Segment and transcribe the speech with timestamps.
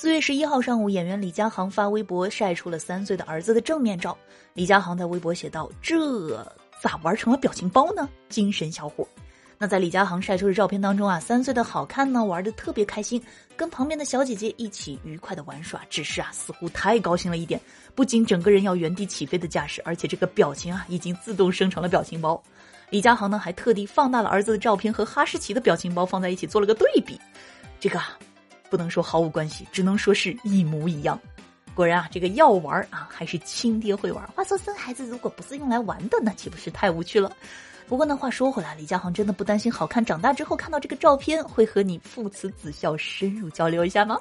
[0.00, 4.16] 四月十一号上午，演员李佳航发微博晒出了三岁的儿子的正面照。
[4.54, 6.42] 李佳航在微博写道：“这
[6.80, 8.08] 咋玩成了表情包呢？
[8.30, 9.06] 精神小伙。”
[9.60, 13.22] 那在李佳航晒出的照片当中啊，三岁的好看呢，玩的特别开心，
[13.54, 15.82] 跟旁边的小姐姐一起愉快的玩耍。
[15.90, 17.60] 只是啊，似乎太高兴了一点，
[17.94, 22.42] 不仅整个人要原地起飞的架势，而且这个表情啊，已经自动生成了表情包。
[22.88, 27.20] 李佳航呢，还特地放大了儿子的照片和哈士奇的表情包放在一起做了个对比。
[27.78, 28.18] 这个啊，
[28.70, 31.18] 不能说毫无关系，只能说是一模一样。
[31.74, 34.26] 果然啊，这个要玩啊，还是亲爹会玩。
[34.28, 37.32] 话说生孩子如果不是用来玩的，那岂不是太无趣了？
[37.88, 44.18] 不过呢，话说回来，李佳航真的不担心好看长大之后看到这个照片会和你父慈子孝深入交流一下吗？